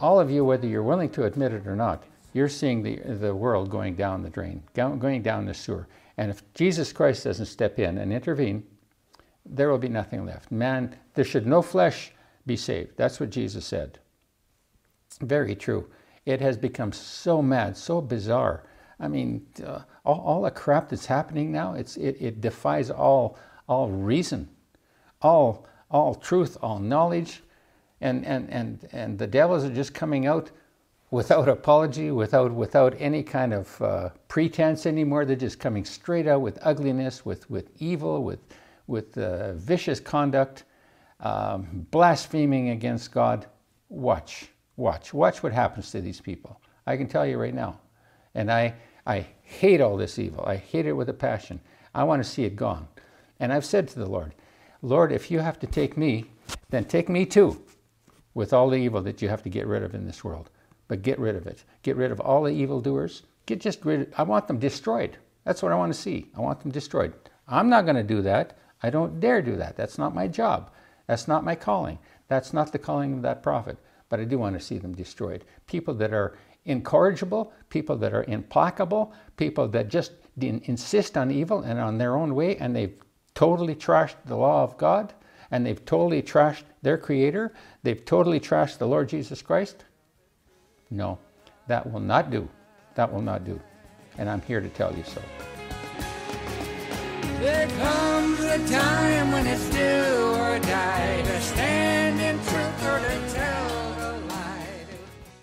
[0.00, 3.34] all of you, whether you're willing to admit it or not, you're seeing the, the
[3.34, 5.86] world going down the drain, going down the sewer.
[6.16, 8.64] And if Jesus Christ doesn't step in and intervene,
[9.44, 10.50] there will be nothing left.
[10.50, 12.12] Man, there should no flesh
[12.46, 12.96] be saved.
[12.96, 13.98] That's what Jesus said.
[15.20, 15.88] Very true.
[16.26, 18.64] It has become so mad, so bizarre.
[18.98, 23.38] I mean, uh, all, all, the crap that's happening now, it's, it, it defies all,
[23.66, 24.48] all reason,
[25.22, 27.42] all, all truth, all knowledge.
[28.00, 30.50] And, and, and, and the devils are just coming out
[31.10, 35.24] without apology, without, without any kind of uh, pretense anymore.
[35.24, 38.40] They're just coming straight out with ugliness, with, with evil, with,
[38.86, 40.64] with uh, vicious conduct,
[41.20, 43.46] um, blaspheming against God.
[43.88, 46.60] Watch, watch, watch what happens to these people.
[46.86, 47.80] I can tell you right now.
[48.34, 48.74] And I,
[49.06, 50.44] I hate all this evil.
[50.46, 51.60] I hate it with a passion.
[51.94, 52.86] I want to see it gone.
[53.40, 54.34] And I've said to the Lord,
[54.82, 56.26] Lord, if you have to take me,
[56.70, 57.60] then take me too,
[58.34, 60.50] with all the evil that you have to get rid of in this world.
[60.88, 61.64] But get rid of it.
[61.82, 63.22] Get rid of all the evildoers.
[63.46, 64.00] Get just rid.
[64.00, 65.16] Of, I want them destroyed.
[65.44, 66.26] That's what I want to see.
[66.36, 67.12] I want them destroyed.
[67.48, 68.58] I'm not going to do that.
[68.82, 69.76] I don't dare do that.
[69.76, 70.70] That's not my job.
[71.06, 71.98] That's not my calling.
[72.28, 73.78] That's not the calling of that prophet.
[74.08, 75.44] But I do want to see them destroyed.
[75.66, 81.78] People that are incorrigible, people that are implacable, people that just insist on evil and
[81.78, 82.96] on their own way, and they've
[83.34, 85.14] totally trashed the law of God,
[85.50, 89.84] and they've totally trashed their Creator, they've totally trashed the Lord Jesus Christ.
[90.90, 91.18] No,
[91.66, 92.48] that will not do.
[92.94, 93.60] That will not do.
[94.18, 95.22] And I'm here to tell you so.